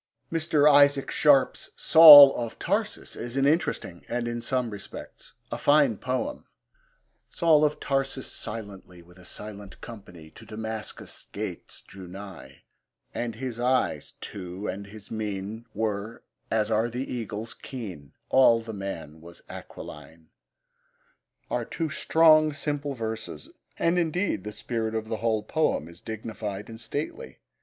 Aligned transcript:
Mr. 0.31 0.67
Isaac 0.67 1.11
Sharp's 1.11 1.69
Saul 1.75 2.35
of 2.35 2.57
Tarsus 2.57 3.15
is 3.15 3.37
an 3.37 3.45
interesting, 3.45 4.03
and, 4.09 4.27
in 4.27 4.41
some 4.41 4.71
respects, 4.71 5.33
a 5.51 5.59
fine 5.59 5.95
poem. 5.97 6.45
Saul 7.29 7.63
of 7.63 7.79
Tarsus, 7.79 8.25
silently, 8.25 9.03
With 9.03 9.19
a 9.19 9.25
silent 9.25 9.79
company, 9.79 10.31
To 10.31 10.43
Damascus' 10.43 11.27
gates 11.31 11.83
drew 11.83 12.07
nigh. 12.07 12.63
And 13.13 13.35
his 13.35 13.59
eyes, 13.59 14.13
too, 14.21 14.65
and 14.65 14.87
his 14.87 15.11
mien 15.11 15.67
Were, 15.71 16.23
as 16.49 16.71
are 16.71 16.89
the 16.89 17.03
eagles, 17.13 17.53
keen; 17.53 18.13
All 18.29 18.59
the 18.59 18.73
man 18.73 19.21
was 19.21 19.43
aquiline 19.49 20.29
are 21.47 21.63
two 21.63 21.91
strong, 21.91 22.53
simple 22.53 22.95
verses, 22.95 23.51
and 23.77 23.99
indeed 23.99 24.45
the 24.45 24.51
spirit 24.51 24.95
of 24.95 25.09
the 25.09 25.17
whole 25.17 25.43
poem 25.43 25.87
is 25.87 26.01
dignified 26.01 26.69
and 26.69 26.79
stately. 26.79 27.37